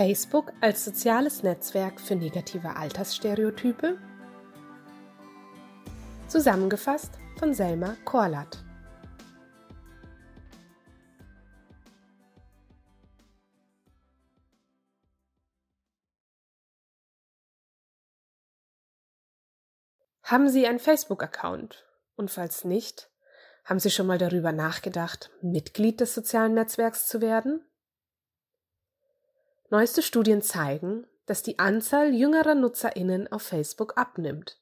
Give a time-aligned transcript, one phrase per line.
[0.00, 3.98] Facebook als soziales Netzwerk für negative Altersstereotype?
[6.26, 8.64] Zusammengefasst von Selma Korlat.
[20.22, 21.84] Haben Sie einen Facebook-Account?
[22.16, 23.10] Und falls nicht,
[23.66, 27.66] haben Sie schon mal darüber nachgedacht, Mitglied des sozialen Netzwerks zu werden?
[29.70, 34.60] Neueste Studien zeigen, dass die Anzahl jüngerer Nutzerinnen auf Facebook abnimmt,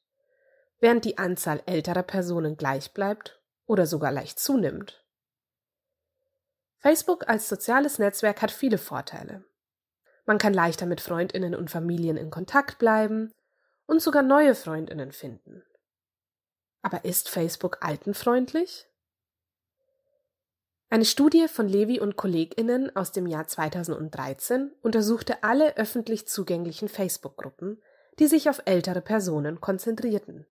[0.80, 5.02] während die Anzahl älterer Personen gleich bleibt oder sogar leicht zunimmt.
[6.80, 9.44] Facebook als soziales Netzwerk hat viele Vorteile.
[10.26, 13.32] Man kann leichter mit Freundinnen und Familien in Kontakt bleiben
[13.86, 15.64] und sogar neue Freundinnen finden.
[16.82, 18.87] Aber ist Facebook altenfreundlich?
[20.90, 27.82] Eine Studie von Levi und Kolleginnen aus dem Jahr 2013 untersuchte alle öffentlich zugänglichen Facebook-Gruppen,
[28.18, 30.46] die sich auf ältere Personen konzentrierten.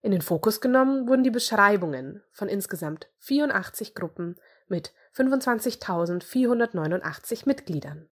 [0.00, 4.36] In den Fokus genommen wurden die Beschreibungen von insgesamt 84 Gruppen
[4.66, 8.08] mit 25.489 Mitgliedern.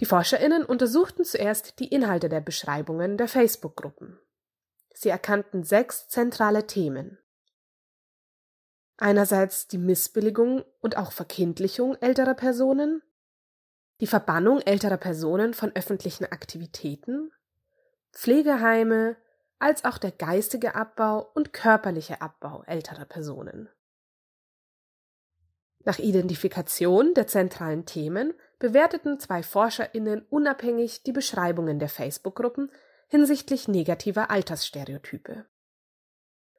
[0.00, 4.18] Die Forscherinnen untersuchten zuerst die Inhalte der Beschreibungen der Facebook-Gruppen.
[4.92, 7.16] Sie erkannten sechs zentrale Themen.
[8.96, 13.02] Einerseits die Missbilligung und auch Verkindlichung älterer Personen,
[14.00, 17.32] die Verbannung älterer Personen von öffentlichen Aktivitäten,
[18.12, 19.16] Pflegeheime,
[19.58, 23.68] als auch der geistige Abbau und körperliche Abbau älterer Personen.
[25.84, 32.70] Nach Identifikation der zentralen Themen bewerteten zwei Forscherinnen unabhängig die Beschreibungen der Facebook-Gruppen
[33.08, 35.44] hinsichtlich negativer Altersstereotype.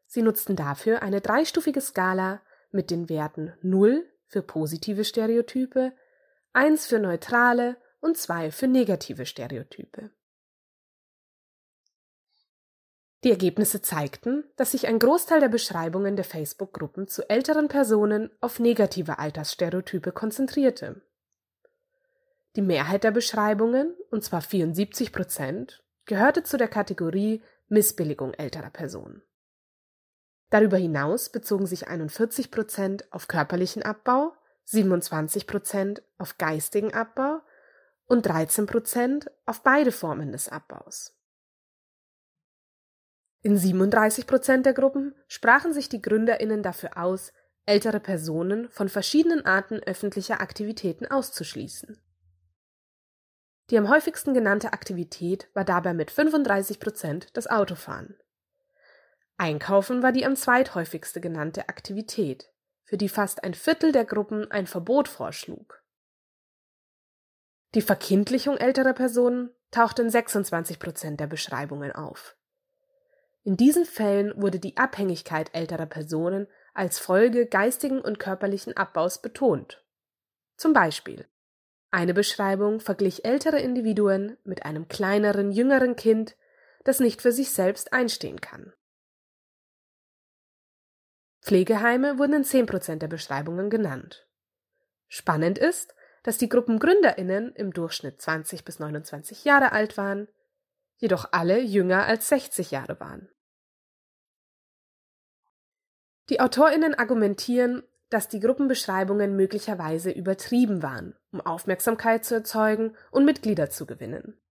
[0.05, 5.93] Sie nutzten dafür eine dreistufige Skala mit den Werten 0 für positive Stereotype,
[6.53, 10.11] 1 für neutrale und 2 für negative Stereotype.
[13.23, 18.59] Die Ergebnisse zeigten, dass sich ein Großteil der Beschreibungen der Facebook-Gruppen zu älteren Personen auf
[18.59, 21.01] negative Altersstereotype konzentrierte.
[22.55, 29.23] Die Mehrheit der Beschreibungen, und zwar 74 Prozent, gehörte zu der Kategorie Missbilligung älterer Personen.
[30.49, 34.33] Darüber hinaus bezogen sich 41 Prozent auf körperlichen Abbau,
[34.65, 37.41] 27 Prozent auf geistigen Abbau
[38.05, 41.13] und 13 Prozent auf beide Formen des Abbaus.
[43.41, 47.31] In 37 Prozent der Gruppen sprachen sich die GründerInnen dafür aus,
[47.67, 51.99] ältere Personen von verschiedenen Arten öffentlicher Aktivitäten auszuschließen.
[53.71, 58.15] Die am häufigsten genannte Aktivität war dabei mit 35 Prozent das Autofahren.
[59.37, 62.51] Einkaufen war die am zweithäufigste genannte Aktivität,
[62.83, 65.83] für die fast ein Viertel der Gruppen ein Verbot vorschlug.
[67.73, 72.37] Die Verkindlichung älterer Personen tauchte in 26 Prozent der Beschreibungen auf.
[73.43, 79.83] In diesen Fällen wurde die Abhängigkeit älterer Personen als Folge geistigen und körperlichen Abbaus betont.
[80.55, 81.27] Zum Beispiel
[81.91, 86.35] eine Beschreibung verglich ältere Individuen mit einem kleineren, jüngeren Kind,
[86.83, 88.73] das nicht für sich selbst einstehen kann.
[91.45, 94.27] Pflegeheime wurden in 10% der Beschreibungen genannt.
[95.07, 100.27] Spannend ist, dass die GruppengründerInnen im Durchschnitt 20 bis 29 Jahre alt waren,
[100.97, 103.29] jedoch alle jünger als 60 Jahre waren.
[106.29, 113.69] Die AutorInnen argumentieren, dass die Gruppenbeschreibungen möglicherweise übertrieben waren, um Aufmerksamkeit zu erzeugen und Mitglieder
[113.69, 114.41] zu gewinnen.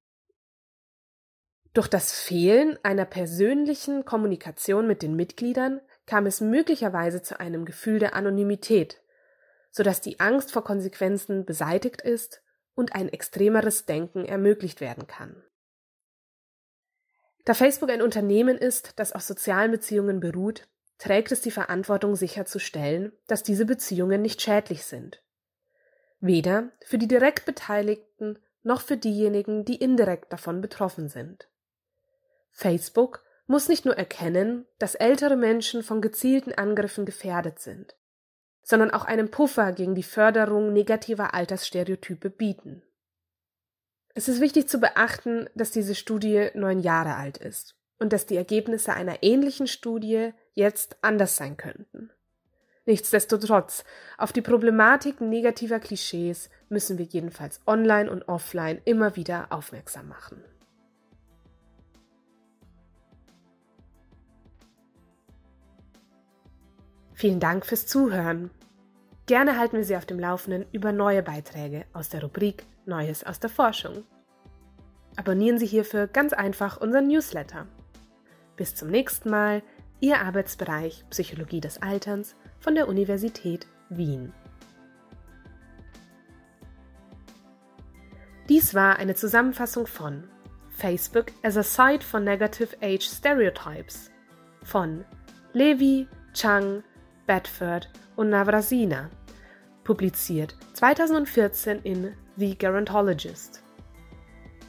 [1.72, 7.98] Durch das Fehlen einer persönlichen Kommunikation mit den Mitgliedern kam es möglicherweise zu einem Gefühl
[7.98, 9.02] der Anonymität,
[9.70, 12.42] so dass die Angst vor Konsequenzen beseitigt ist
[12.74, 15.42] und ein extremeres Denken ermöglicht werden kann.
[17.44, 20.66] Da Facebook ein Unternehmen ist, das auf sozialen Beziehungen beruht,
[20.98, 25.22] trägt es die Verantwortung sicherzustellen, dass diese Beziehungen nicht schädlich sind.
[26.20, 31.48] Weder für die direkt Beteiligten noch für diejenigen, die indirekt davon betroffen sind.
[32.50, 37.94] Facebook muss nicht nur erkennen, dass ältere Menschen von gezielten Angriffen gefährdet sind,
[38.62, 42.82] sondern auch einen Puffer gegen die Förderung negativer Altersstereotype bieten.
[44.14, 48.37] Es ist wichtig zu beachten, dass diese Studie neun Jahre alt ist und dass die
[48.37, 52.11] Ergebnisse einer ähnlichen Studie jetzt anders sein könnten.
[52.87, 53.85] Nichtsdestotrotz,
[54.19, 60.44] auf die Problematik negativer Klischees müssen wir jedenfalls online und offline immer wieder aufmerksam machen.
[67.14, 68.50] Vielen Dank fürs Zuhören.
[69.26, 73.40] Gerne halten wir Sie auf dem Laufenden über neue Beiträge aus der Rubrik Neues aus
[73.40, 74.05] der Forschung.
[75.16, 77.66] Abonnieren Sie hierfür ganz einfach unseren Newsletter.
[78.56, 79.62] Bis zum nächsten Mal,
[80.00, 84.32] Ihr Arbeitsbereich Psychologie des Alterns von der Universität Wien.
[88.49, 90.25] Dies war eine Zusammenfassung von
[90.70, 94.10] Facebook as a Site for Negative Age Stereotypes
[94.62, 95.05] von
[95.52, 96.82] Levi, Chang,
[97.26, 99.10] Bedford und Navrasina,
[99.82, 103.62] publiziert 2014 in The Gerontologist.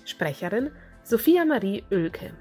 [0.06, 0.72] Sprecherin
[1.04, 2.34] Sophia Marie Oelke